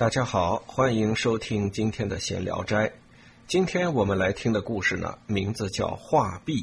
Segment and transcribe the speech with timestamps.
[0.00, 2.90] 大家好，欢迎收听今天的闲聊斋。
[3.46, 6.62] 今天我们来听的故事呢，名字叫《画壁》，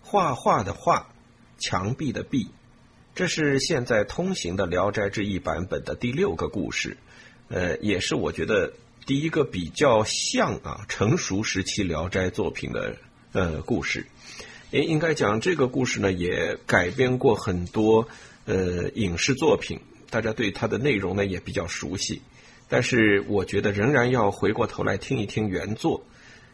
[0.00, 1.08] 画画的画，
[1.58, 2.48] 墙壁的壁。
[3.16, 6.96] 这是现在通行的《聊斋志异》版本的第六个故事，
[7.48, 8.72] 呃，也是我觉得
[9.06, 12.96] 第一个比较像啊成熟时期《聊斋》作品的
[13.32, 14.06] 呃故事。
[14.70, 18.06] 诶，应该讲这个故事呢，也改编过很多
[18.44, 22.22] 呃影视作品，大家对它的内容呢也比较熟悉。
[22.72, 26.06] 但是我觉得仍然要回过头来听一听原作。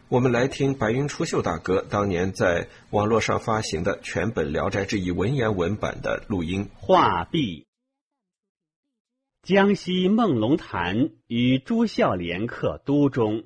[0.09, 6.70] 我们来听白云出秀大哥当年在网络上发行的全本《聊斋志异》文言文版的录音。
[6.74, 7.66] 画壁。
[9.45, 13.45] 江西梦龙潭与朱孝廉客都中，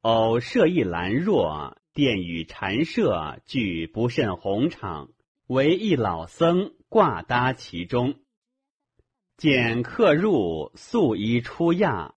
[0.00, 5.10] 偶设一兰若，殿与禅舍俱不甚宏敞，
[5.46, 8.14] 唯一老僧挂搭其中。
[9.38, 12.14] 见客入，素衣出亚，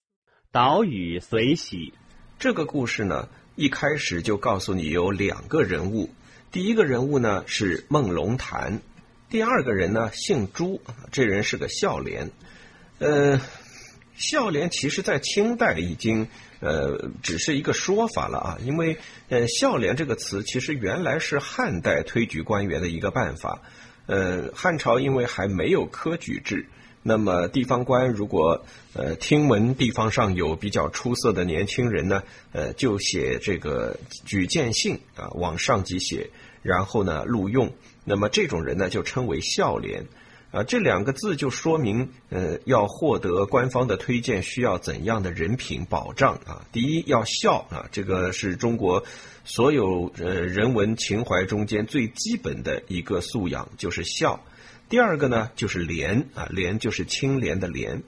[0.51, 1.93] 岛屿随喜。
[2.39, 6.09] 这个故事呢，一开始就告诉你有两个人物。
[6.51, 8.81] 第一个人物呢是孟龙潭，
[9.29, 12.31] 第二个人呢姓朱，这人是个孝廉。
[12.97, 13.39] 呃，
[14.15, 16.27] 孝廉其实在清代已经
[16.59, 18.97] 呃只是一个说法了啊，因为
[19.29, 23.61] 呃孝廉这个词其实原来是汉代推举官员的一个办法。
[24.07, 26.65] 呃，汉朝因为还没有科举制。
[27.03, 28.63] 那么地方官如果
[28.93, 32.21] 呃听闻地方上有比较出色的年轻人呢，
[32.51, 36.29] 呃就写这个举荐信啊往上级写，
[36.61, 37.73] 然后呢录用。
[38.03, 40.05] 那么这种人呢就称为孝廉
[40.51, 46.65] 啊，这两个字就说明呃要获得官方的推荐需要怎样的人品保障啊？
[46.71, 49.03] 第一要孝啊，这个是中国
[49.43, 54.39] 所有呃人文情怀中间最基本的一个素养，就是孝。
[54.91, 58.03] 第二个呢，就是廉啊，廉就是清廉的廉，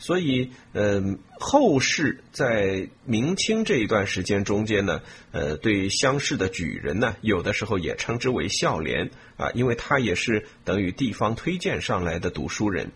[0.00, 12.90] 所以，嗯，后世在明清这一段时间中间呢，呃，对乡试的举人呢，有的时候也称之为孝廉啊，因为他也是等于地方推荐上来的读书人，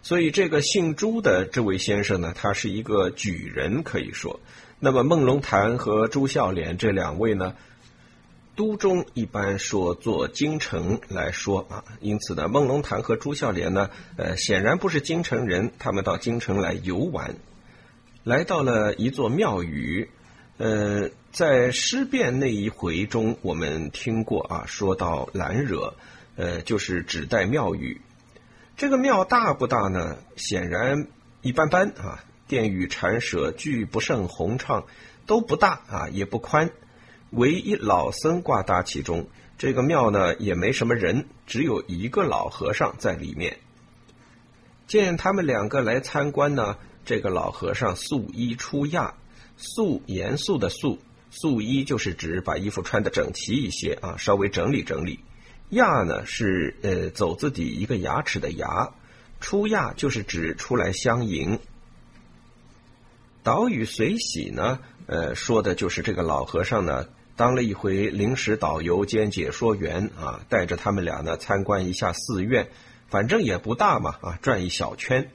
[0.00, 4.40] 所以这个姓朱的这位先生呢，他是一个举人，可以说，
[4.78, 7.54] 那么孟龙潭和朱孝廉这两位呢。
[8.56, 17.36] 都中一般说做京城来说啊，因此呢，孟龙潭和朱孝廉呢，呃，显然不是京城人，他们到京城来游玩，
[18.22, 20.10] 来到了一座庙宇，
[20.58, 25.94] 呃，在尸变那一回中，我们听过啊，说到兰惹，
[26.36, 28.00] 呃，就是指代庙宇。
[28.76, 30.18] 这个庙大不大呢？
[30.36, 31.06] 显然
[31.40, 34.84] 一般般啊，殿宇禅舍俱不甚宏畅，
[35.24, 36.70] 都不大啊，也不宽。
[37.30, 43.58] 唯一老僧挂搭其中，这个庙呢也没什么人，只有一个老和尚在里面。
[44.88, 49.14] 见他们两个来参观呢，这个老和尚素衣出亚，
[49.56, 50.98] 素严肃的素，
[51.30, 55.20] 素衣就是指把衣服穿的整齐一些啊，稍微整理整理。
[55.68, 58.90] 亚呢是呃走字底一个牙齿的牙，
[59.38, 61.60] 出亚就是指出来相迎。
[63.44, 67.06] 岛屿随喜呢，呃说的就是这个老和尚呢。
[67.40, 72.68] 当了一回临时导游兼解说员啊，带着他们俩呢参观一下寺院，
[73.08, 75.30] 反正也不大嘛啊，转一小圈。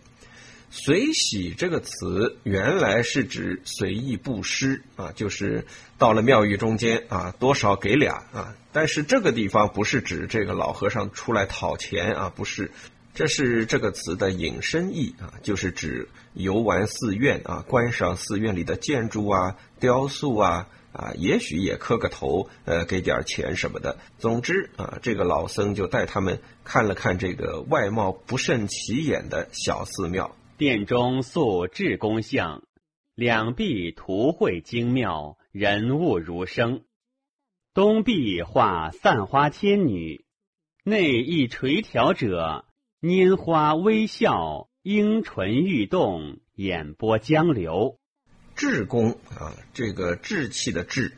[0.70, 5.66] 随喜这个词原来是指随意布施啊，就是
[5.98, 8.56] 到了庙宇中间啊，多少给俩啊。
[8.72, 12.70] 但是这个地方不是指这个老和尚出来讨钱啊，不是，
[13.16, 20.68] 这是这个词的引申义啊，就是指游玩寺院啊，观赏寺院里的建筑啊、雕塑啊。
[20.96, 23.98] 啊，也许也磕个头，呃，给点钱什么的。
[24.18, 30.36] 总之啊，这个老僧就带他们看了看这个外貌不甚起眼的小寺庙。
[30.58, 32.64] 殿中塑智公像，
[33.14, 36.84] 两壁图绘精妙，人物如生。
[37.74, 40.24] 东壁画散花天女，
[40.86, 42.64] 内一垂髫者，
[43.02, 48.00] 拈花微笑，樱唇欲动，眼波江流。
[48.56, 51.12] 智公啊，这个志气的志，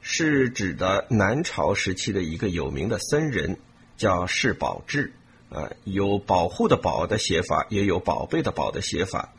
[0.00, 3.58] 是指的南朝时期的一个有名的僧人，
[3.96, 5.12] 叫释宝志
[5.50, 9.32] 啊，有保护的保的写法，也有宝贝的宝的写法。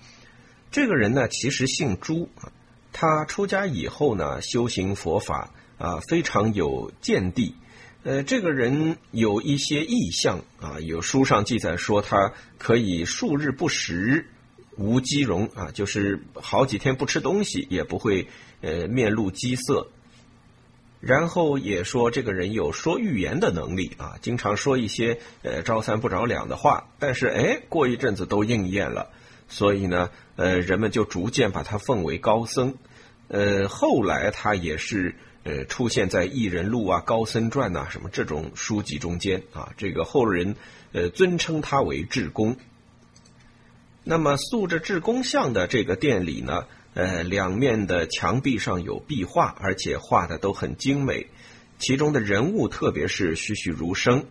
[0.71, 2.51] 这个人呢，其实姓朱啊，
[2.93, 7.55] 他出家以后呢，修行佛法啊，非常有见地。
[8.03, 14.25] 呃，这个人有一些异象啊，有书上记载说，他可以数日不食。
[14.77, 18.27] 无肌容啊，就是好几天不吃东西也不会
[18.61, 19.87] 呃面露饥色。
[20.99, 29.09] 然后也说这个人有说预言的能力啊，经常说一些呃招三不着两的话，但是哎过一阵子都应验了。
[29.49, 32.75] 所以呢，呃，人们就逐渐把他奉为高僧。
[33.27, 39.73] 呃，后来他也是呃出现在《异人录》啊、《高僧传》呐什么这种书籍中间啊。
[39.77, 40.55] 这个后人
[40.93, 42.55] 呃尊称他为智公。
[44.03, 51.27] 那么塑着智公像的这个殿里呢，呃，两面的墙壁上有壁画，而且画的都很精美，
[51.79, 54.25] 其中的人物特别是栩栩如生。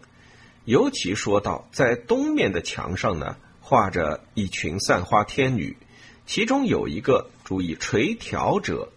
[0.64, 5.76] 尤其说到在东面的墙上呢，画着一群散花天女，
[6.26, 7.30] 其中有一个。
[7.42, 8.92] 注意垂髫者，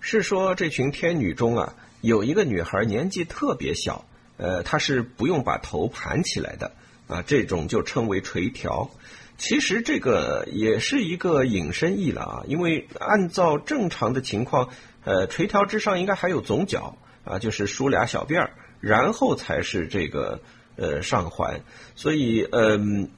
[0.00, 4.06] 是说这群天女中啊，有一个女孩年纪特别小，
[4.38, 6.72] 呃，她是不用把头盘起来的
[7.08, 8.88] 啊，这种就称为垂髫。
[9.38, 14.68] 其实这个也是一个引申义了啊，因为按照正常的情况，
[15.04, 18.50] 呃，垂髫之上应该还有总角啊，就是梳俩小辫儿，
[18.80, 20.42] 然后才是这个
[20.76, 21.62] 呃上环，
[21.94, 23.08] 所以嗯。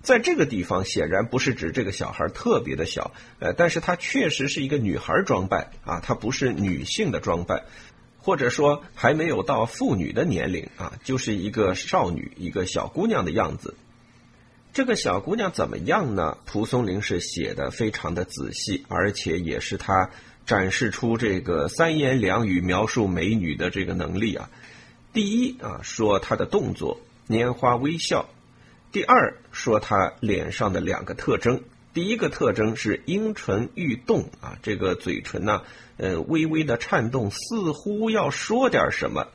[0.00, 3.10] 在这个地方，显然不是指这个小孩特别的小，
[3.40, 7.64] 呃，但是她确实是一个女孩装扮啊，她不是女性的装扮，
[8.16, 13.74] 或者说还没有到妇女的年龄啊，就是一个少女，一个小姑娘的样子。
[14.78, 16.38] 这个小姑娘怎么样呢？
[16.46, 20.10] 蒲松龄是写的非常的仔细，而且也是他
[20.46, 24.48] 展示出这个三言两语描述美女的这个能力啊。
[25.12, 28.28] 第一啊，说她的动作，拈花微笑。
[28.92, 35.62] 第二说他脸上的两个特征，第一个特征是阴唇欲动啊，这个嘴唇呢，
[35.96, 39.26] 呃，微微的颤动，似乎要说点什么，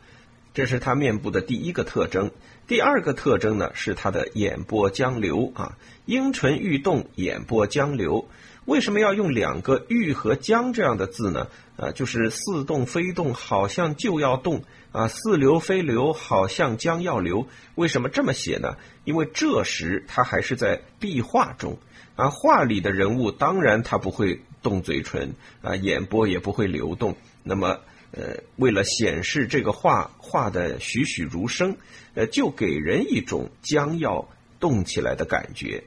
[0.53, 2.31] 这是他面部的第一个特征。
[2.67, 8.27] 第二个特征呢，是他的眼波江流啊，阴唇欲动，眼波江流。
[8.65, 11.47] 为什么要用两个“欲”和“江”这样的字呢？
[11.75, 14.63] 啊，就是似动非动，好像就要动
[14.93, 17.45] 啊；似流非流，好像将要流。
[17.75, 18.77] 为什么这么写呢？
[19.03, 21.77] 因为这时他还是在壁画中
[22.15, 27.17] 啊，画里的人物当然他不会动嘴唇啊，眼波也不会流动。
[27.43, 27.81] 那么，
[28.13, 31.77] 呃，为了显示这个画画的栩栩如生，
[32.13, 34.29] 呃，就给人一种将要
[34.59, 35.83] 动起来的感觉。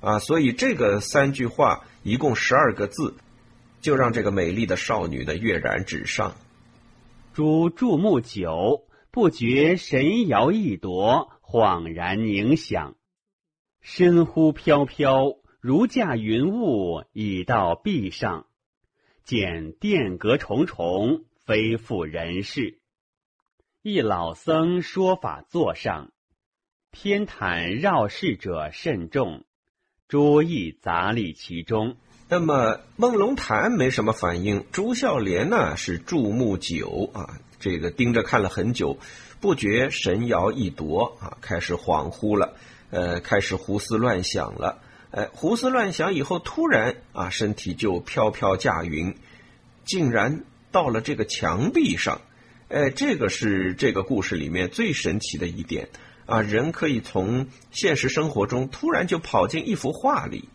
[0.00, 3.14] 啊，所以这个三句话一共十二个字，
[3.80, 6.36] 就让这个美丽的少女的跃然纸上。
[7.32, 12.94] 诸注目久，不觉神摇一夺，恍然凝想，
[13.80, 18.46] 身忽飘飘，如驾云雾，已到壁上。
[19.24, 22.78] 见殿阁重重，非复人世。
[23.82, 26.10] 一老僧说法座上，
[26.90, 29.44] 偏袒绕世者甚众。
[30.08, 31.96] 诸意杂立其中，
[32.28, 38.98] 那么孟龙潭没什么反应，朱孝廉呢是注目久啊，这个盯着看了很久，
[39.40, 42.56] 不觉神摇意夺啊，开始恍惚了，
[42.90, 44.80] 呃，开始胡思乱想了，
[45.10, 49.16] 呃，胡思乱想以后，突然啊，身体就飘飘驾云，
[49.84, 50.44] 竟然
[50.74, 52.20] 到了这个墙壁上，
[52.68, 55.88] 哎，这个是这个故事里面最神奇的一点。
[56.26, 60.48] 啊，人可以从现实生活中突然就跑进一幅画里。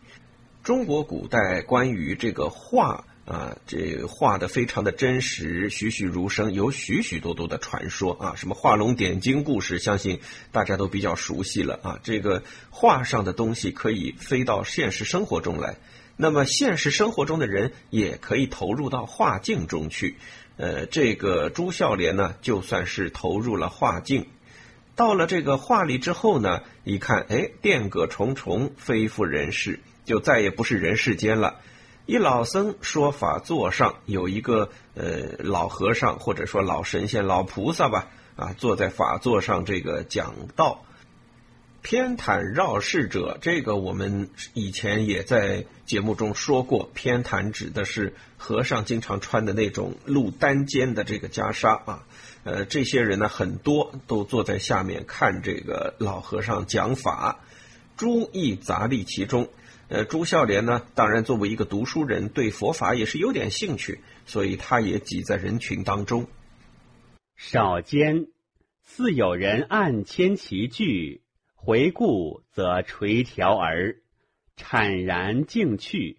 [0.62, 8.34] 中国古代关于这个画啊，这画的非常的真实，栩栩如生，有许许多多的传说啊。
[8.36, 10.20] 什么画龙点睛故事，相信
[10.52, 12.00] 大家都比较熟悉了啊。
[12.04, 15.78] 这个画上的东西可以飞到现实生活中来，
[16.22, 20.18] 那么现实生活中的人也可以投入到画境中去。
[20.58, 24.28] 呃，这个朱孝廉呢，就算是投入了画境。
[24.98, 31.62] 到了这个画里之后呢，一看，哎，殿阁重重，非复人世，就再也不是人世间了。
[32.06, 40.84] 一老僧说法座上有一个呃老和尚，或者说老神仙、老菩萨吧，啊，坐在法座上这个讲道。
[41.82, 52.06] 偏袒绕世者，这个我们以前也在节目中说过，偏袒指的是和尚经常穿的那种露单肩的这个袈裟啊。
[52.44, 57.40] 呃，这些人呢，很多都坐在下面看这个老和尚讲法，
[57.98, 59.50] 诸亦杂立其中。
[59.88, 66.28] 呃，朱孝廉呢，当然作为一个读书人，对佛法也是有点兴趣，所以他也挤在人群当中。
[67.36, 68.28] 少间，
[68.84, 71.22] 似有人暗牵其句，
[71.62, 73.98] 回顾则垂髫而
[74.58, 76.18] 谄然静去。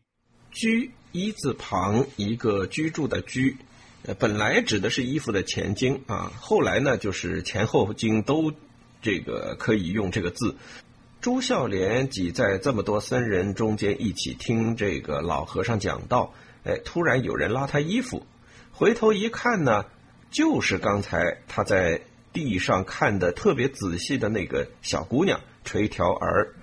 [0.51, 3.57] 居一字旁一个居住的居。
[4.03, 8.53] 呃，本来指的是衣服的前襟啊，后来呢，就是前后襟都
[9.01, 10.57] 这个可以用这个字。
[11.21, 18.27] 朱孝廉挤在这么多僧人中间一起听这个老和尚讲道，哎，突然有人拉他衣服，
[18.73, 19.87] 回头一看呢，
[20.31, 26.55] 就是刚才他在地上看的特别仔细的那个小姑娘垂髫儿，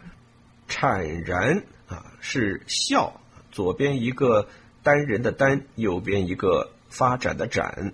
[0.70, 3.22] 谄然啊，是笑，
[3.52, 4.48] 左边一个
[4.84, 7.94] 单人的单，右边一个发展的展。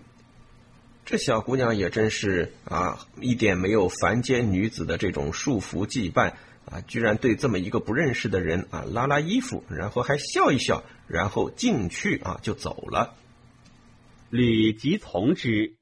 [1.06, 6.34] 这小姑娘也真是啊，一点没有凡间女子的这种束缚羁绊
[6.66, 13.16] 啊，居然对这么一个不认识的人啊拉拉衣服，然后还笑一笑，然后进去啊就走了。
[14.30, 15.76] 吕即从之，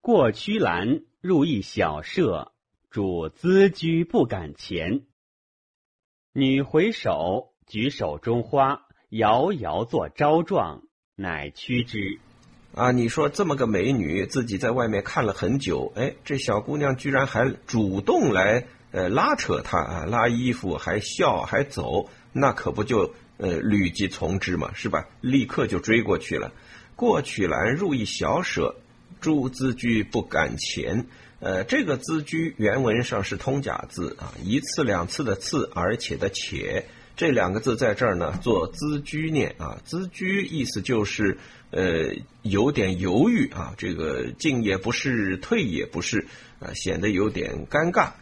[0.00, 2.52] 过曲栏，入一小舍，
[2.88, 5.00] 主资居不敢前。
[6.32, 10.84] 女回首，举手中花，遥遥作招状，
[11.16, 12.20] 乃屈之。
[12.76, 25.08] 啊，你说这么个美女，自己在外面看了很久，哎，这小姑娘居然还主动来呃拉扯她啊，拉衣服，还笑，还走，那可不就呃履即从之嘛，是吧？
[25.20, 26.52] 立刻就追过去了。
[26.94, 28.76] 过曲栏入一小舍，
[29.26, 31.04] 诸资居不敢前。
[31.40, 39.80] 呃，这个资居原文上是通假字啊，一次两次的次，而且的且这两个字在这儿呢做资居念啊。
[39.84, 41.38] 资居意思就是
[41.72, 46.28] 呃有点犹豫啊，这个进也不是，退也不是
[46.60, 48.12] 啊，显得有点尴尬。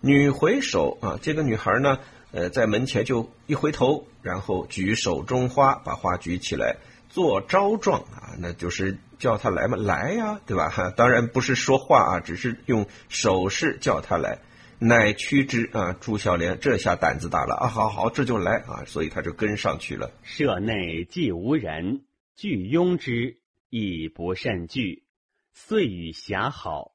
[0.00, 1.98] 女回首啊，这个女孩呢，
[2.32, 6.78] 呃，在门前就一回头，然后举手中花，把花举起来。
[7.10, 10.70] 做招状啊，那就是叫他来嘛，来呀，对吧？
[10.70, 14.38] 哈， 当然不是说话啊，只是用手势叫他来。
[14.78, 20.10] 乃驱之啊，朱孝廉这下胆子大了啊，好好，这就来啊，所以他就跟上去了。
[20.22, 23.36] 舍内既无人，俱拥之，
[23.68, 25.04] 亦不甚惧，
[25.52, 26.92] 遂与侠好。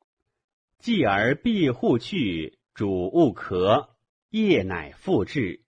[0.79, 3.89] 继而闭户去，主勿咳，
[4.31, 5.61] 夜乃复至，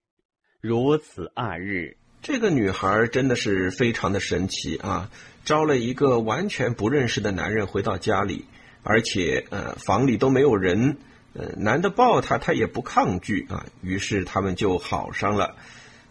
[0.60, 1.98] 如此二日。
[2.22, 5.10] 这个女孩真的是非常的神奇啊！
[5.46, 8.46] 招了一个完全不认识的男人回到家里，
[8.84, 10.98] 而且呃房里都没有人，
[11.34, 13.66] 呃男的抱她，她也不抗拒啊。
[13.82, 15.56] 于是他们就好上了。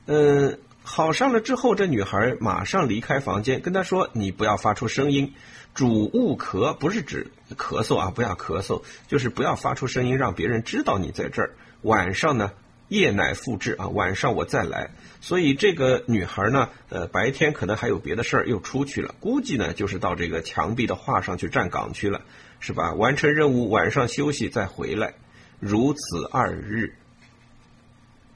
[0.06, 5.34] 嗯，好上了之后，这女孩马上离开房间，跟他说：“你不要发出声音，
[5.74, 11.50] 主勿咳，不是指咳嗽啊，不要咳嗽，就是不要发出声音，让别人知道你在这儿。
[11.82, 12.52] 晚上呢？”
[12.88, 14.90] 夜乃复至啊，晚上我再来。
[15.20, 19.14] 所以这个女孩呢，呃，白天可能还有别的事儿，又出去了。
[19.20, 22.22] 估计呢，就是到这个墙壁的画上去站岗去了，
[22.60, 22.94] 是吧？
[22.94, 25.14] 完成任务，晚上休息再回来，
[25.58, 26.94] 如此二日。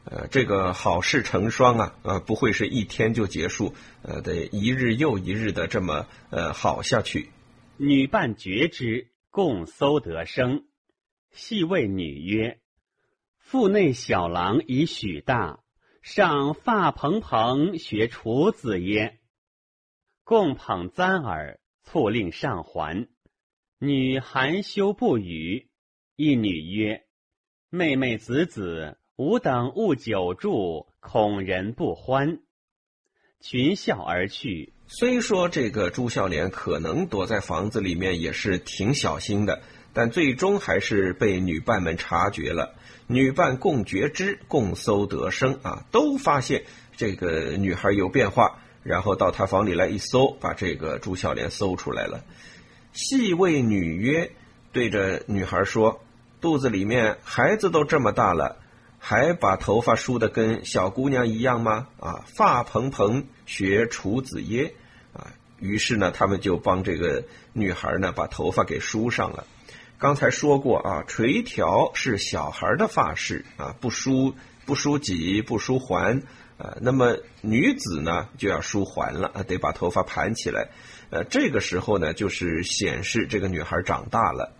[0.04, 7.30] 呃，这个好事成双啊，呃，不会是一天就结束，呃，得一日又一日的这么呃好下去。
[7.76, 10.64] 女伴觉之，共搜得生，
[11.30, 12.59] 细谓女曰。
[13.50, 15.58] 腹内小郎已许大，
[16.02, 19.18] 上发蓬蓬学处子耶？
[20.22, 23.08] 共捧簪耳，促令上还。
[23.80, 25.68] 女含羞不语。
[26.14, 27.02] 一女曰
[27.70, 32.38] ：“妹妹子子，吾等勿久住，恐人不欢。”
[33.42, 34.74] 群笑而去。
[34.86, 39.60] 虽说这个朱孝廉可能躲在房子里面也是挺小心的，
[39.92, 42.76] 但最终还是被女伴们察觉了。
[43.12, 46.62] 女伴共觉知，共搜得生啊，都发现
[46.96, 52.22] 这个女孩有变化，然后到他房里来一搜，把这个朱孝廉搜出来了。
[52.92, 54.30] 细谓女曰
[54.70, 56.04] ：“对着女孩说，
[56.40, 58.58] 肚子里面孩子都这么大了，
[59.00, 61.88] 还把头发梳的跟小姑娘一样吗？
[61.98, 64.72] 啊，发蓬蓬学楚子耶？
[65.12, 65.26] 啊，
[65.58, 67.24] 于是呢，他们就帮这个
[67.54, 69.44] 女孩呢把头发给梳上了。”
[70.00, 76.22] 刚才说过啊，垂髫是小孩的发饰啊，不梳不梳髻，不梳环
[76.56, 76.74] 啊。
[76.80, 80.70] 那么女子呢，就要梳环了啊，得把头发盘起来。
[81.10, 84.54] 呃，这个时候呢，就是显示这个女孩长大了。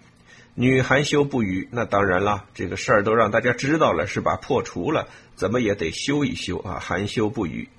[0.54, 4.36] 女含羞不语，那当然了，这个事儿都让大家知道了，是吧？
[4.36, 7.70] 破除了，怎么也得修一修啊，含羞不语。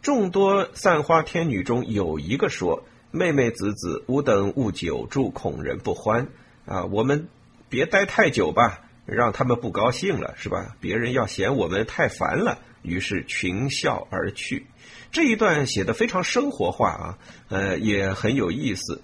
[0.00, 2.82] 众多散花天女中有一个说
[3.12, 6.26] ：“妹妹子子，吾等勿久住，恐人不欢。”
[6.66, 7.28] 啊，我们
[7.68, 10.76] 别待太久吧，让他们不高兴了，是吧？
[10.80, 14.66] 别人要嫌我们太烦了，于是群笑而去。
[15.12, 17.18] 这一段写的非常生活化啊，
[17.48, 19.02] 呃，也很有意思。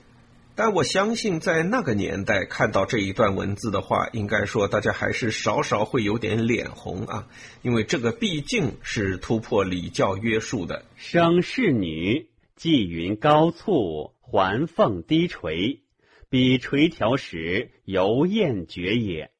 [0.56, 7.28] 但我相信，在那个年代看到这一段文字的话，应该说大家还是少少会有点脸红啊，
[7.62, 10.84] 因为这个毕竟是突破礼教约束的。
[10.96, 15.80] 生侍女，髻云高簇，环凤低垂。
[16.30, 19.32] 彼垂髫时，犹厌绝也。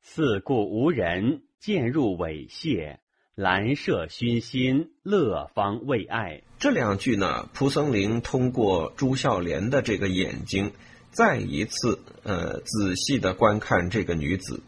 [0.00, 2.96] 四顾无人，渐入猥亵，
[3.34, 6.44] 兰麝熏心，乐方未爱。
[6.58, 10.72] 这两句呢，蒲松龄通过朱孝廉的这个眼睛，
[11.10, 14.62] 再一次呃仔细的观看这个女子。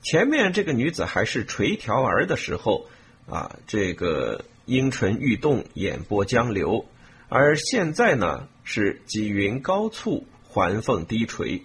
[0.00, 2.86] 前面这个女子还是垂髫儿的时候，
[3.26, 6.84] 啊，这个阴唇欲动，眼波江流；
[7.28, 10.24] 而现在呢，是几云高簇，
[10.58, 11.62] 环凤低垂，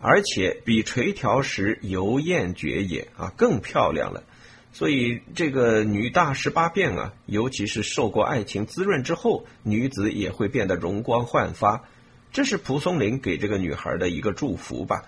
[0.00, 4.24] 而且比垂髫时尤艳绝也啊，更漂亮了。
[4.72, 11.84] 所以这个女大十八变啊，尤其是受过爱情滋润之后，女子也会变得容光焕发。
[12.32, 15.04] 这是蒲松龄给这个女孩的一个祝福吧。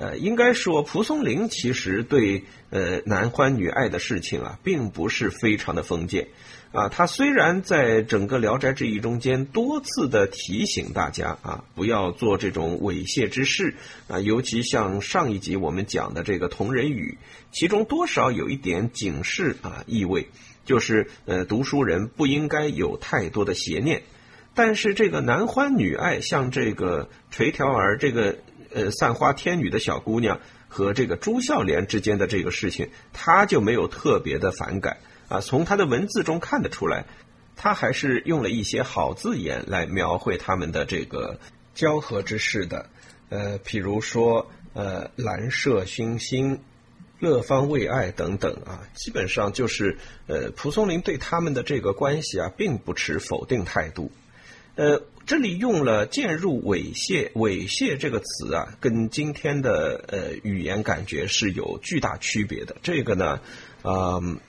[0.00, 6.28] 呃，应该说，蒲松龄其实对呃男欢女爱的事情啊，并不是非常的封建。
[6.72, 13.74] 啊，他虽然在整个《聊斋志异》中间多次的提醒大家啊，不要做这种猥亵之事
[14.08, 17.18] 啊，尤其像上一集我们讲的这个同人语，
[17.52, 20.28] 其中多少有一点警示啊意味，
[20.64, 24.02] 就是呃读书人不应该有太多的邪念。
[24.54, 28.38] 但是这个男欢女爱，像这个垂髫儿这个
[28.72, 34.98] 呃散花天女的小姑娘和这个朱孝廉之间的这个事情，他就没有特别的反感。
[35.28, 37.04] 啊，从他的文字中看得出来，
[37.54, 41.38] 他还是用了一些好字眼来描绘他们的这个
[41.72, 42.86] 交合之事的。
[43.28, 46.58] 呃，譬如说，呃，兰麝熏心，
[47.20, 54.10] 乐方为爱等等啊，基本上就是呃，蒲松龄对他们的这个关系啊，并不持否定态度。
[54.74, 62.74] 呃，这里用了“渐入猥亵”，“猥亵”这个词啊，跟今天的呃语言感觉是有巨大区别的。
[62.82, 63.40] 这个呢，
[63.84, 64.40] 嗯。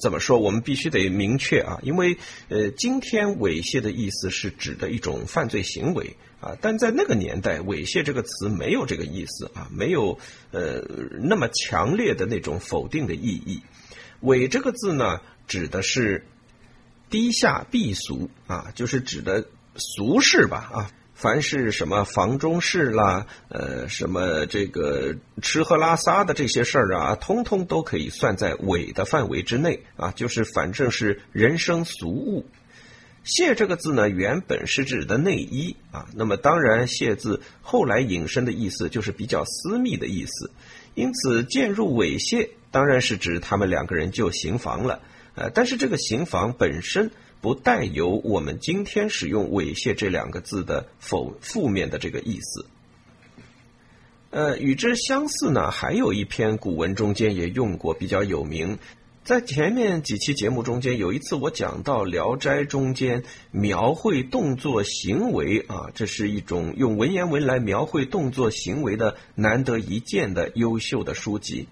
[0.00, 0.38] 怎么说？
[0.38, 2.18] 我们必须得明确啊，因为
[2.50, 10.20] 呃，今天猥亵的意思是指的一种犯罪行为啊，但在那个年代，猥亵这个词没有这个意思啊，没有
[10.52, 10.84] 呃
[11.20, 13.60] 那么强烈的那种否定的意义。
[14.22, 16.24] 猥这个字呢，指的是
[17.10, 19.48] 低下避俗啊，就是指的
[19.78, 20.90] 俗事吧啊。
[21.14, 30.12] 凡是什么房中事啦，呃，什么这个吃喝拉撒的这些事儿啊，通通都可以算在伪的范围之内啊。
[30.12, 32.46] 就是反正是人生俗物。
[33.24, 36.06] 谢这个字呢，原本是指的内衣啊。
[36.14, 40.52] 那么当然，谢字后来引申的意思就是比较私密的意思。
[40.94, 45.00] 因此，渐入猥亵，当然是指他们两个人就行房了。
[45.34, 47.10] 呃，但是这个行房本身。
[47.40, 52.66] 不带有我们今天使用“猥亵”这两个字的否负面的这个意思。
[54.30, 58.78] 呃，与之相似呢，还有一篇古文中间也用过，比较有名。
[59.24, 71.68] 在前面几期节目中间，有一次我讲到《聊斋》中间描绘动作行为啊，这是一种用文言文来描绘动作行为的难得一见的优秀的书籍。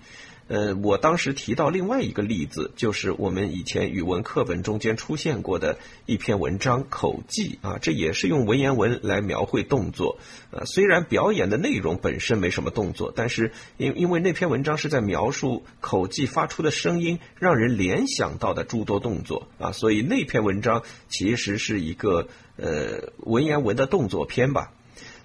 [0.48, 10.18] 呃，我当时提到另外一个例子，就是我们以前语文课本中间出现过的一篇文章《口技》啊，这也是用文言文来描绘动作。
[10.52, 24.70] 呃，虽然表演的内容本身没什么动作，但是因因为那篇文章是在描述口技发出的声音让人联想到的诸多动作啊，所以那篇文章其实是一个呃文言文的动作片吧。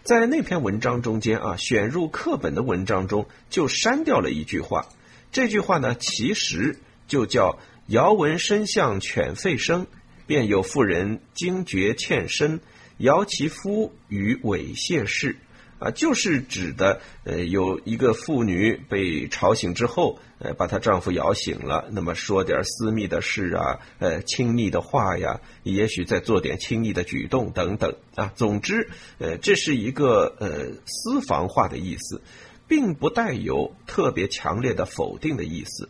[0.01, 4.87] 在那篇文章中间啊，选入课本的文章中就删掉了一句话。
[5.31, 9.87] 这句话呢，其实就叫“遥闻声相犬吠声，
[10.27, 12.59] 便有妇人惊觉欠身，
[12.97, 15.37] 摇其夫与猥亵事”，
[15.79, 32.21] 啊，就是指的呃，有一个妇女被吵醒之后，呃，把她丈夫摇醒了，那么说点私密的事啊，呃，亲密的话呀，也许再做点亲密的举动等等啊，总之，呃，这是一个呃私房话的意思。
[32.71, 35.89] 并不带有特别强烈的否定的意思。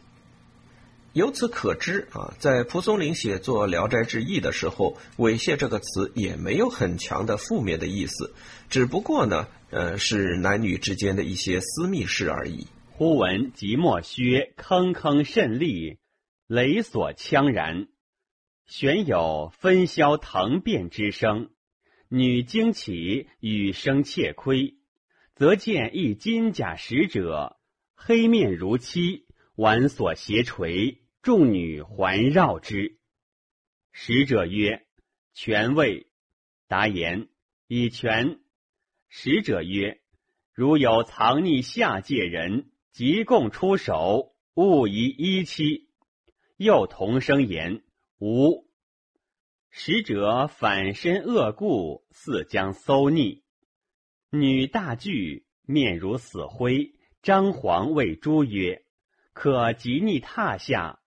[1.13, 8.33] 由此可知啊，在蒲松龄写作《聊斋志异》的时候，“猥亵”这个词也没有很强的负面的意思，
[8.67, 12.65] 只不过呢，呃，是男女之间的一些私密事而已。
[12.89, 15.99] 忽闻即墨靴铿铿甚厉，
[16.47, 17.89] 雷所锵然，
[18.65, 21.51] 旋有分箫腾变之声，
[22.09, 24.73] 女惊起，语声切亏。
[25.41, 27.57] 则见一金甲使者，
[27.95, 29.25] 黑面如漆，
[29.55, 32.99] 挽锁斜垂，众女环绕之。
[33.91, 34.85] 使者曰
[35.33, 36.11] ：“权位。”
[36.69, 37.27] 答言
[37.65, 38.39] ：“以权。”
[39.09, 39.99] 使者曰
[40.53, 45.89] ：“如有藏匿下界人，即共出手，勿疑一妻。”
[46.57, 47.81] 又同声言
[48.21, 48.67] ：“无。”
[49.71, 53.41] 使者反身恶故，似将搜逆。
[54.33, 56.93] 女大惧，面如死灰。
[57.21, 58.81] 张皇谓诸曰
[59.35, 60.99] ：“可即逆榻下。”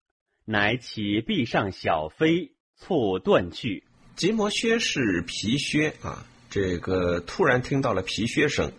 [0.44, 3.84] 乃起壁上小飞，促遁去。
[4.14, 8.70] 即摩靴是皮靴啊，这个突然听到了皮靴声。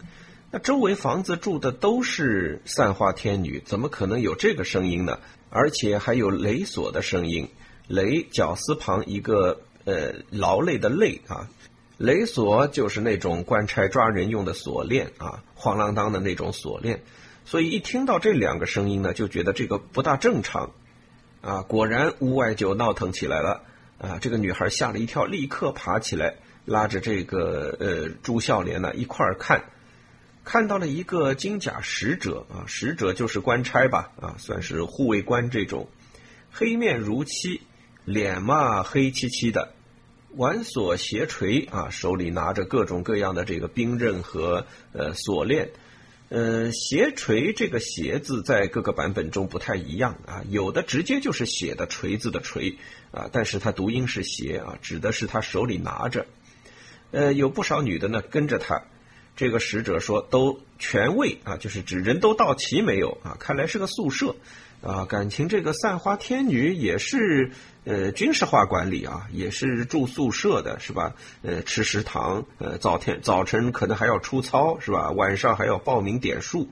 [0.52, 5.20] 那周围房子住的都是散花天女，怎么可能有这个声音呢？
[5.50, 7.50] 而且还有雷锁的声音。
[7.88, 11.50] 雷绞丝旁一个呃劳累的累啊，
[11.98, 17.02] 雷锁就是那种官差抓人用的锁链啊，晃啷当的那种锁链。
[17.46, 20.72] 所以一听到这两个声音呢，就觉得这个不大正常
[21.42, 21.62] 啊。
[21.62, 23.64] 果然屋外就闹腾起来了
[23.98, 24.18] 啊。
[24.20, 29.64] 这个女孩吓了一跳，立刻爬起来，拉着这个呃朱孝廉呢一块儿看，
[30.44, 35.88] 看到了一个金甲使者啊，使者就是官差吧啊，算是护卫官这种，
[36.52, 37.62] 黑面如漆。
[38.06, 39.74] 脸嘛黑漆漆的，
[40.38, 45.70] 挽锁斜锤啊，手里拿着各种各样的这个兵刃和呃锁链，
[46.30, 52.78] 呃斜锤这个斜字在各个版本中不太一样啊，有的直接就是写的锤子的锤
[53.12, 56.26] 啊，但是它读音是斜啊，指的是他手里拿着，
[57.12, 58.84] 呃有不少女的呢跟着他，
[59.36, 64.36] 这个使者说都全位啊，就是指人都到齐没有啊，看来是个宿舍。
[64.82, 67.50] 啊，感情这个散花天女也是
[67.86, 71.16] 呃军事化管理啊，也是住宿舍的是吧？
[71.42, 75.10] 呃，吃食堂，呃，早天早晨可能还要出操是吧？
[75.10, 76.70] 晚上还要报名点数，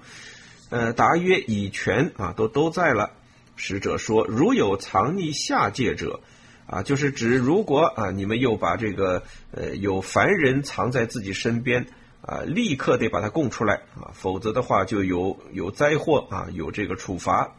[0.69, 3.13] 呃，答曰已全啊，都都在了。
[3.55, 6.19] 使者说，如有藏匿下界者，
[6.67, 11.87] 啊，就是指如果啊你们又把这个呃有凡人藏在自己身边
[12.23, 17.55] 啊，立刻得把他供出来啊，否则的话就有有灾祸啊，有这个处罚。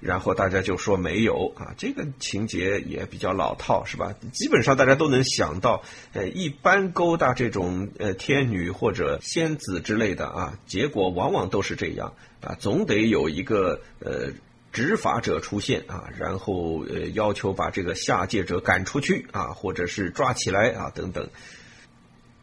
[0.00, 4.14] 然后大家就说没有啊，这个情节也比较老套，是吧？
[4.32, 14.30] 基本上大家都能想到，呃，一般勾搭这种呃天女或者仙子之类的啊，结果往往都是这样啊，总得有一个呃
[14.70, 21.28] 执法者出现啊，然后呃要求把这个下界者赶出去啊，或者是抓起来啊等等。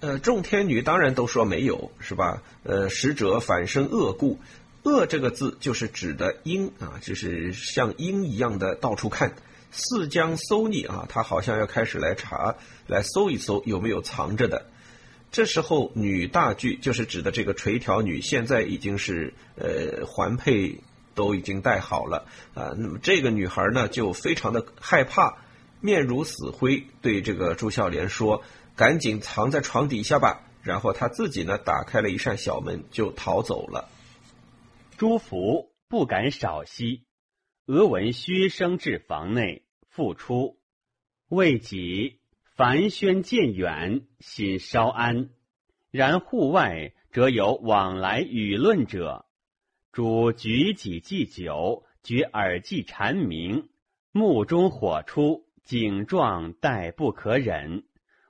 [0.06, 2.44] 呃，众天女当然都说没有，是吧？
[2.62, 4.40] 呃，使者反生恶故。
[4.84, 9.34] 恶这个字就是指的鹰啊，就是像鹰一样的到处看，
[9.72, 14.68] 似将搜匿啊，他好像要开始来查，来搜一搜有没有藏着的。
[15.32, 20.82] 这时候女大具就是指的这个垂髫女，现在已经是呃环佩
[21.16, 22.76] 都已经戴好了啊。
[22.78, 25.38] 那么这个女孩呢就非常的害怕，
[25.82, 28.44] 面如死灰，对这个朱孝廉说
[28.76, 33.88] ：“赶紧藏在床底下吧。”然后他自己呢打开了一扇小门就逃走了。
[34.98, 37.04] 朱福不敢少息，
[37.68, 40.58] 俄闻薛生至房内，复出，
[41.30, 42.20] 未几，
[42.56, 45.30] 凡轩渐远，心稍安。
[45.92, 49.28] 然户外则有往来舆论者，
[49.92, 53.70] 主举己祭酒，举耳际蝉鸣，
[54.12, 57.84] 目中火出，景状待不可忍，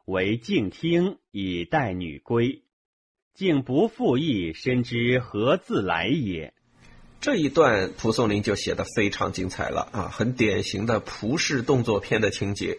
[0.06, 2.62] 唯静听以待女归。
[3.34, 6.54] 竟不复议，深知何自来也。
[7.20, 12.78] 这一段蒲松龄就写的非常精彩了啊，很典型的蒲氏动作片的情节。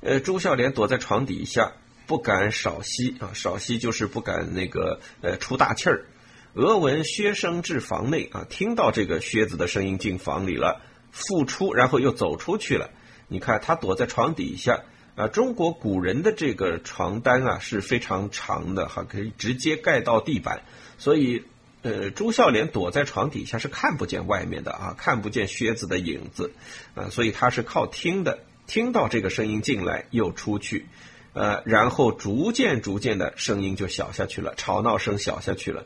[0.00, 1.72] 呃，朱孝廉躲在床底下，
[2.06, 6.06] 不敢少息啊，少息就是不敢那个呃出大气儿。
[6.54, 12.90] 俄闻薛声至房内啊，听到这个靴子的声音进房里了，复出，然后又走出去了。
[13.26, 20.62] 你看他躲在床底下啊，中国古人的这个床单啊是非常长的哈，可以直接盖到地板，
[20.98, 21.44] 所以。
[21.84, 26.52] 呃，朱孝廉躲在床底下是看不见外面的啊，看不见靴子的影子，
[26.94, 30.86] 啊，所以他是靠听的，听到这个声音进来又出去，
[31.32, 35.84] 呃，然后逐渐逐渐的声音就小下去了，吵闹声小下去了，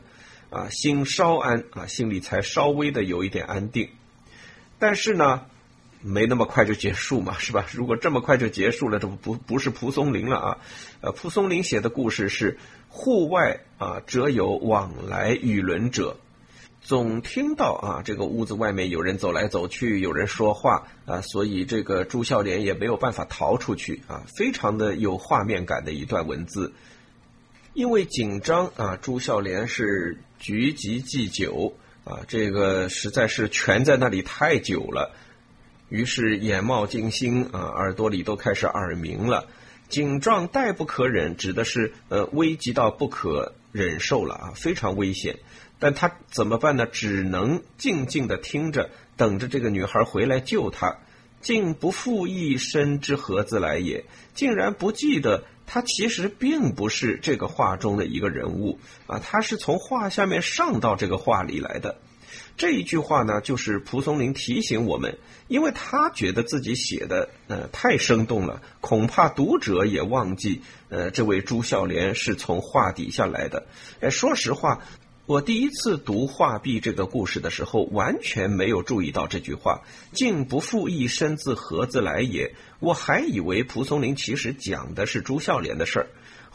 [0.51, 3.89] 啊，心稍安啊，心里才稍微的有一点安定，
[4.77, 5.47] 但是呢。
[6.07, 7.65] 没那么快就结束嘛，是吧？
[7.73, 10.57] 如果这么快就结束了，这不不不是蒲松龄了啊。
[11.01, 16.15] 呃，蒲松龄写的故事是户外啊，则有往来与伦者，
[16.81, 26.73] 总听到啊，这个屋子外面有人走来走去，有人说话啊，所以这个朱孝廉也没有办法逃出去啊，非常的有画面感的一段文字。
[27.73, 35.13] 因为紧张啊，朱孝廉是局集祭酒啊，这个实在是蜷在那里太久了。
[35.89, 39.47] 于是眼冒金星啊，耳朵里都开始耳鸣了，
[39.89, 45.37] 颈状待不可忍，指的是呃危急到不可忍受了啊，非常危险。
[45.79, 46.85] 但他怎么办呢？
[46.85, 50.97] 只能静静的听着，等着这个女孩回来救他。
[51.39, 61.99] 竟不复一身之何自来也，竟然不记得他其实并不是这个画中的一个人物啊，他是从画下面上到这个画里来的。
[62.57, 73.67] 这一句话呢，就是蒲松龄提醒我们，因为他觉得自己写的呃太生动了，恐怕读者也忘记呃这位朱孝廉是从画底下来的。
[74.01, 74.81] 哎，说实话，
[75.27, 82.55] 我第一次读画壁这个故事的时候，完全没有注意到这句话“竟不负一身自何自来也”。
[82.79, 86.07] 我还以为蒲松龄其实讲的是朱孝廉的事儿。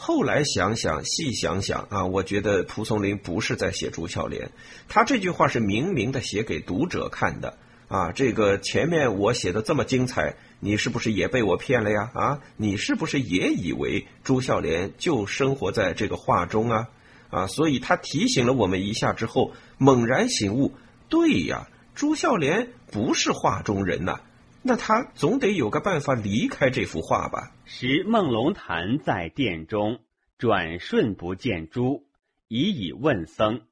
[0.04, 4.50] 后来想想，细想想啊，我觉得蒲松龄不是在写朱孝廉，
[4.88, 8.10] 他这句话是明明的写给读者看的啊。
[8.10, 12.10] 这个前面我写的这么精彩，你是不是也被我骗了呀？
[12.14, 16.88] 啊，你是不是也以为朱孝廉就生活在这个画中啊？
[17.30, 20.74] 啊，所以他提醒了我们一下之后，猛然醒悟，
[21.08, 24.18] 对呀，朱孝廉不是画中人呐，
[24.64, 27.52] 那他总得有个办法离开这幅画吧？
[27.64, 30.04] 时梦龙潭在殿中，
[30.38, 32.06] 转瞬不见朱，
[32.46, 33.66] 已以问僧。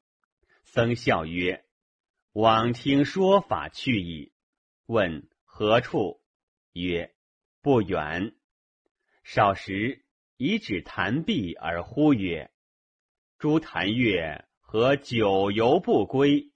[0.63, 1.63] 僧笑曰
[2.33, 4.33] ：“往听说法去矣。”
[4.85, 6.21] 问何处？
[6.73, 7.13] 曰
[7.61, 8.33] ：“不远。”
[9.23, 10.03] 少时，
[10.37, 12.51] 以指潭壁而呼曰。
[13.37, 16.51] 朱潭月何久游不归，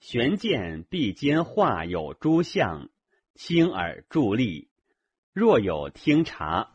[0.00, 2.90] 玄见壁间画有诸像，
[3.34, 4.68] 轻耳伫立，
[5.32, 6.68] 若有听察。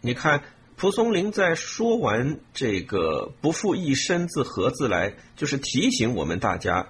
[0.00, 0.44] 你看，
[0.76, 6.88] 蒲松龄在说完这个“不负一身自何自来”，就是提醒我们大家，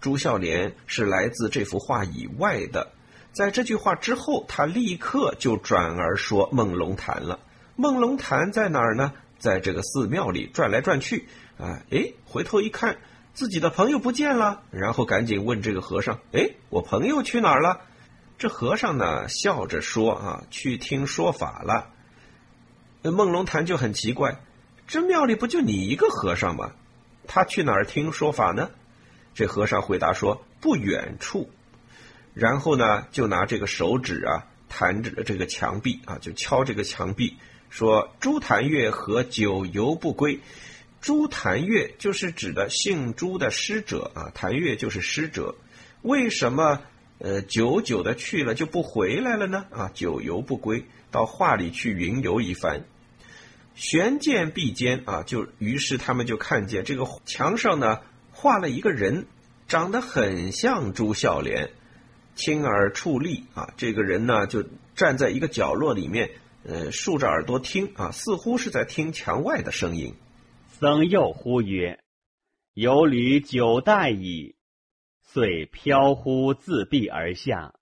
[0.00, 2.92] 朱孝廉是来自这幅画以外的。
[3.30, 7.38] 在这句话之后，他立刻就转而说梦龙潭了。
[7.76, 9.12] 梦龙潭在哪儿呢？
[9.38, 12.98] 在这个寺庙里转来转去，啊，哎，回头一看，
[13.32, 17.80] 自己的朋友不见了，然后赶紧问这个和尚：“哎，我朋友去哪儿了？”
[18.38, 21.90] 这和尚呢，笑着说：“啊，去听说法了。”
[23.02, 24.40] 那梦龙潭就很奇怪，
[24.86, 26.72] 这庙里不就你一个和尚吗？
[27.26, 28.70] 他去哪儿听说法呢？
[29.34, 31.50] 这和尚回答说：“不远处。”
[32.34, 37.36] 然后呢，就拿这个手指啊，弹着这个墙壁啊，就敲这个墙壁。
[37.70, 40.40] 说朱檀月和九游不归，
[41.00, 45.54] 朱檀月就是指的姓朱的师者啊，檀月就是师者。
[46.02, 46.82] 为什么
[47.18, 49.64] 呃久久的去了就不回来了呢？
[49.70, 52.84] 啊，久游不归，到画里去云游一番。
[53.74, 58.00] 悬见壁间啊，就于是他们就看见这个墙上呢
[58.30, 59.26] 画了一个人，
[59.68, 61.70] 长得很像朱孝廉，
[62.34, 66.30] 轻耳矗立啊，这个人呢就站在一个角落里面。
[66.68, 70.14] 呃，竖着耳朵听啊，似乎是在听墙外的声音。
[70.80, 72.00] 僧又呼曰
[72.74, 74.55] ：“有履九代矣。”
[75.36, 77.74] 遂飘忽自壁而下，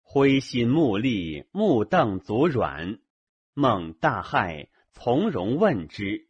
[0.00, 3.00] 灰心目立，目瞪足软。
[3.52, 6.28] 孟大骇，从容问之。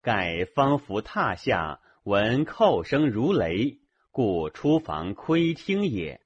[0.00, 6.22] 盖方伏榻下，闻叩声如雷，故出房窥听也。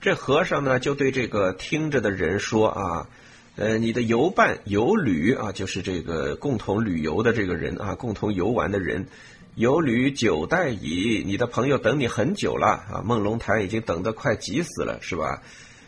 [0.00, 3.10] 这和尚呢，就对这个听着的人说啊。
[3.56, 9.08] 呃，你的游伴、游旅啊，就是这个共同旅游的这个人啊，共同游玩的人，
[9.56, 11.22] 有旅久待矣。
[11.24, 15.42] 你的朋友等你很久了啊，梦龙潭已经等得快急死了，是吧？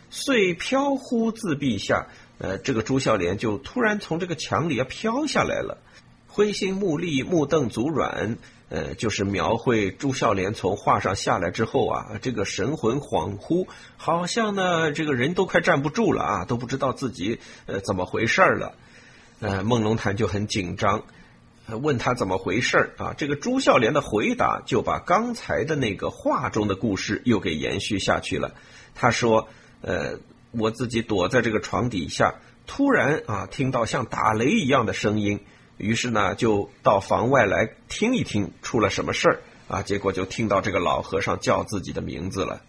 [0.09, 2.07] 遂飘忽自壁下，
[2.39, 5.77] 呃，这个朱孝廉就突然从这个墙里啊飘下来了，
[6.27, 8.37] 灰心目立，目瞪足软。
[8.69, 18.73] 呃，就是描绘朱孝廉从画上下来之后啊，这个神魂恍惚，好像呢这个人都快站不住了啊，都不知道自己呃怎么回事了。
[19.39, 21.03] 呃，梦龙潭就很紧张，
[21.77, 23.13] 问他怎么回事啊？
[23.17, 28.55] 这个朱孝廉的回答就把刚才的那个话中的故事又给延续下去了。
[28.95, 29.47] 他说
[29.81, 30.19] ：“呃，
[30.51, 35.39] 我自己躲在这个床底下，突然啊听到像打雷一样的声音。”
[35.77, 39.81] 于是呢，就到房外来听一听出了什么事儿啊？
[39.81, 42.61] 结果就听到这个老和尚叫自己的名字了。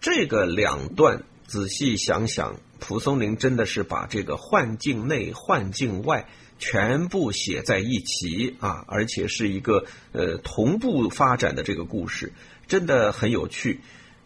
[0.00, 12.32] 这个两段仔细想想，蒲松龄真的是把这个幻境内、幻境外全部写在一起啊，而且是一个呃同步发展的这个故事，
[12.66, 13.80] 真的很有趣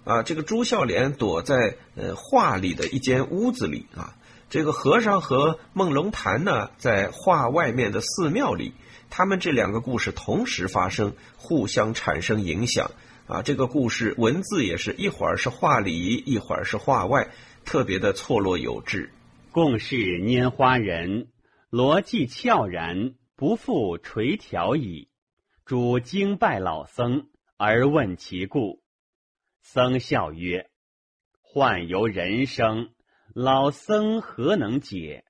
[0.04, 0.22] 啊。
[0.22, 4.16] 这个朱孝廉躲在呃画里的一间屋子里啊。
[4.48, 8.72] 这个和尚和孟龙潭呢，在画外面的寺庙里，
[9.08, 12.90] 他们这两个故事同时发生，互相产生影响
[13.28, 13.42] 啊。
[13.42, 17.30] 这个故事文字也是一会儿是画里，一会儿是画外，
[17.64, 19.12] 特别的错落有致。
[19.52, 21.28] 共是拈花人，
[21.70, 25.08] 逻辑悄然，不复垂髫矣。
[25.64, 28.82] 主经拜老僧，而问其故。
[29.60, 30.68] 僧笑曰
[31.40, 32.90] ：“幻由人生。”
[33.32, 35.24] 老僧何能解？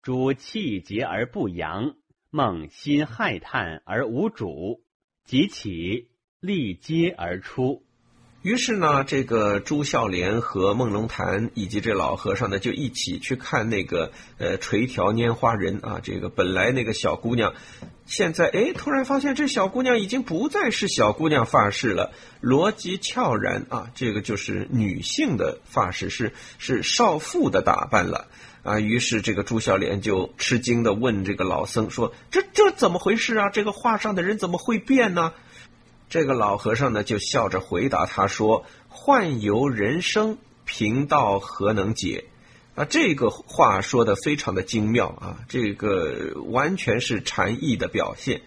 [0.00, 1.94] 诸气节而不扬，
[2.30, 4.82] 梦心骇叹而无主，
[5.24, 6.10] 即起
[6.40, 7.85] 立阶而出。
[8.46, 15.98] 于是呢，这个朱孝廉和孟龙潭以及这老和尚呢，就一起去看那个呃垂髫拈花人啊。
[16.00, 17.54] 这个本来那个小姑娘，
[18.06, 28.28] 现在哎，突然发现这小姑娘已经不再是小姑娘发饰了，逻辑悄然啊，这个就是女性的发饰，是是少妇的打扮了
[28.62, 28.78] 啊。
[28.78, 33.50] 于是这个朱孝廉就吃惊的问这个老僧说：“这这怎么回事啊？
[33.50, 35.32] 这个画上的人怎么会变呢？”
[36.08, 42.24] 这个老和尚呢，就笑着回答他说：“幻游人生，贫道何能解？”
[42.76, 48.42] 啊，这个话说的非常的精妙啊，这个完全是禅意的表现。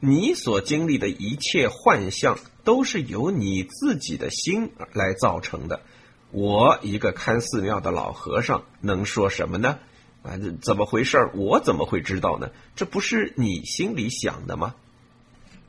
[0.00, 5.82] 你所经历的一切幻象，都是由你自己的心来造成的。
[6.30, 9.78] 我一个看寺庙的老和尚，能说什么呢？
[10.22, 11.30] 啊，怎么回事？
[11.34, 12.50] 我怎么会知道呢？
[12.74, 14.74] 这不是你心里想的吗？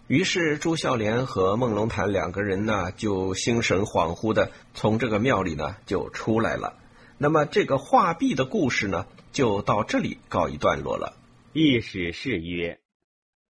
[0.10, 6.80] 于是朱孝廉和孟龙潭两个人呢，就心神恍惚的从这个庙里呢就出来了。
[7.20, 11.16] 那么这个画壁的故事呢，就到这里告一段落了。
[11.54, 12.80] 意史是曰：“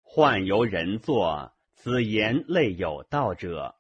[0.03, 3.75] 患由人作，此言类有道者。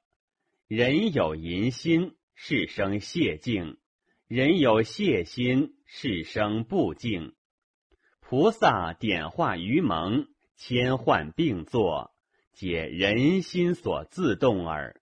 [0.69, 3.75] 人有淫心，是生谢敬；
[4.29, 7.33] 人有谢心，是生不敬。
[8.21, 12.13] 菩萨点化于蒙，千幻并作。”
[12.59, 14.99] 解人心所自动耳。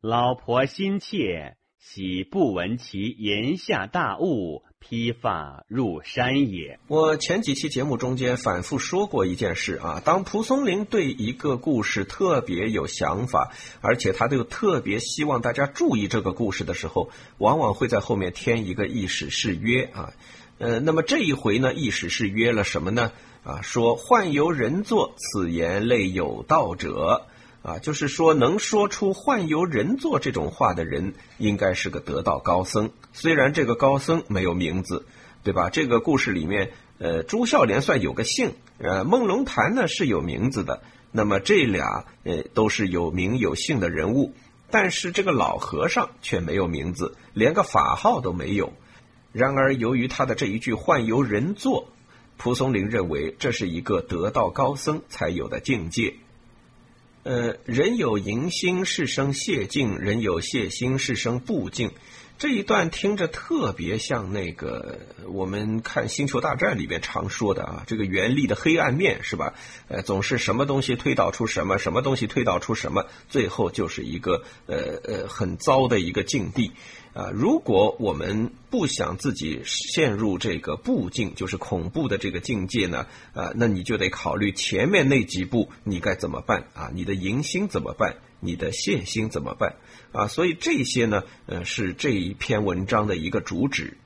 [0.00, 6.78] 老婆心切，喜不闻其言下大悟，披发入山也。
[6.86, 20.12] 我前几期节目中间反复说过一件事啊，当蒲松龄对一个故事特别有想法，而且他又特别希望大家注意这个故事的时候，往往会在后面添一个意史誓约啊。
[20.58, 23.10] 呃，那么这一回呢，意史誓约了什么呢？
[23.48, 27.22] 啊，说幻由人作，此言类有道者。
[27.62, 32.90] 啊，就是说能说出幻由人作这种话的人，应该是个得道高僧。
[33.14, 35.06] 虽然这个高僧没有名字，
[35.42, 35.70] 对吧？
[35.70, 40.82] 这个故事里面，呃，朱孝廉算有个姓，呃，孟龙潭呢是有名字的。
[41.10, 44.34] 那么这俩，呃，都是有名有姓的人物，
[44.70, 48.74] 但是这个老和尚却没有名字，连个法号都没有。
[49.32, 51.88] 然而，由于他的这一句幻由人作。
[52.38, 56.14] 蒲松龄认为这是一个得道高僧才有的境界。
[57.24, 61.90] 呃，人有淫心是生谢敬，人有谢心是生不敬。
[62.38, 69.54] 这一段听着特别像那个我们看《星球大战》里边常说的啊，这个原力的黑暗面是吧？
[69.88, 76.70] 呃，总是什么东西推导出什么，什么东西推导出什么，最后就是一个呃呃很糟的一个境地。
[77.18, 86.92] 啊，如果我们不想自己陷入这个不境，就是恐怖的这个境界呢，啊，那你就得考虑前面那几步你该怎么办啊？
[86.94, 88.18] 你的迎心怎么办？
[88.38, 89.74] 你的谢心怎么办？
[90.12, 93.96] 啊，所以这些呢，呃，是这一篇文章的一个主旨。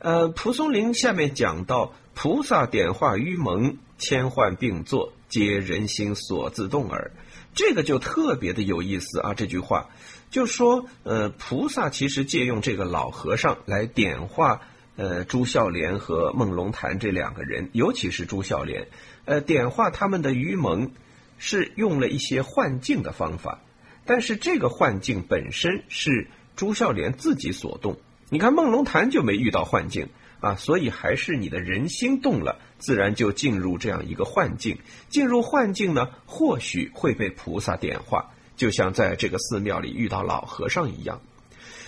[0.00, 7.12] 呃，蒲松龄下面讲到，菩萨点化于蒙，千幻并作，皆人心所自动耳。
[7.54, 9.90] 这个就特别的有意思啊，这句话。
[10.30, 14.60] 就说，呃，菩萨其实借用这个老和尚来点化，
[14.96, 18.88] 呃，朱孝廉和孟龙潭这两个人，尤其是朱孝廉，
[19.24, 20.90] 呃，点化他们的愚蒙，
[21.38, 23.60] 是用了一些幻境的方法，
[24.04, 27.96] 但是这个幻境本身是朱孝廉自己所动。
[28.28, 30.08] 你看孟龙潭就没遇到幻境
[30.40, 34.78] 啊，所以还是你的人心动了，自然就进入这样一个幻境。
[35.08, 38.32] 进入幻境呢，或许会被菩萨点化。
[38.56, 41.20] 就像在这个寺庙里遇到老和尚一样。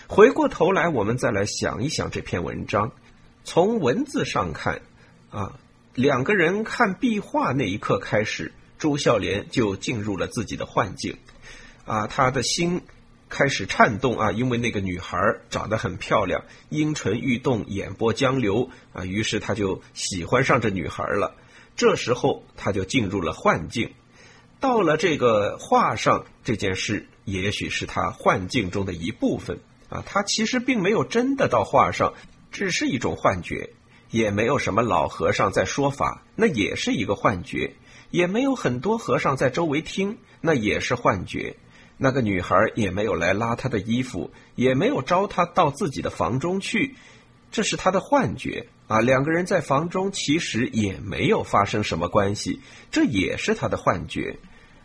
[0.06, 2.92] 回过头来，我们再来想一想这篇文章。
[3.44, 4.82] 从文字上看，
[5.30, 5.58] 啊，
[5.94, 11.16] 两个人看壁画那一刻开始，朱孝廉就进入了自己的幻境，
[11.84, 12.82] 啊，他的心
[13.28, 15.18] 开始颤动啊，因为那个女孩
[15.50, 21.34] 长得很漂亮，阴唇欲动，眼波江流啊，于是他就喜欢上这女孩了。
[21.76, 23.92] 这时候他就进入了幻境。
[24.60, 32.14] 到了这个画上，这件事也许是他幻境中的一部分啊，他其实并没有真的到画上，
[32.50, 33.70] 只是一种幻觉，
[34.10, 37.74] 也没有什么老和尚在说法，那也是一个幻觉，
[38.10, 41.56] 也没有很多和尚在周围听，那也是幻觉，
[41.96, 46.96] 那个女孩也没有来拉他的衣服，也没有招他到自己的房中去，
[47.52, 52.60] 这是他的幻觉啊，两个人在房中其实也没有发生什么关系，
[52.90, 54.36] 这也是他的幻觉。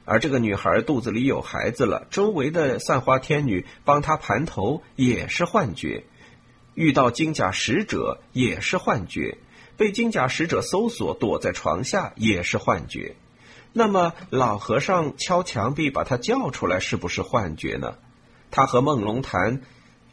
[0.05, 6.03] 而这个女孩肚子里有孩子了，周围的散花天女帮她盘头也是幻觉，
[6.75, 9.37] 遇到金甲使者也是幻觉，
[9.77, 13.15] 被金甲使者搜索躲在床下也是幻觉。
[13.71, 17.95] 那么老和尚敲墙壁把他叫出来，是不是幻觉呢？
[18.51, 19.61] 他和梦龙潭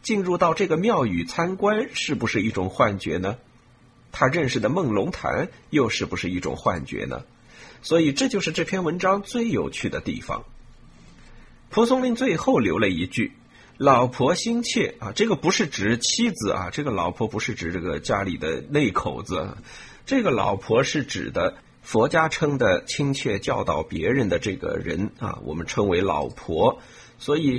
[0.03, 3.37] 进入到这个庙宇参观，是不是一种幻觉呢？
[4.13, 7.23] 他认识的梦龙潭又是不是一种幻觉呢？
[7.83, 10.45] 所以这就是这篇文章最有趣的地方。
[11.71, 13.33] 蒲松龄最后留了一句
[13.79, 19.57] ：“老婆心切啊，这个不是指妻子啊，这个老婆不是指这个家里的内口子，
[20.05, 26.81] 这个老婆是指的佛家称的亲切教导别人的这个人啊，我们称为老婆。
[27.19, 27.59] 所以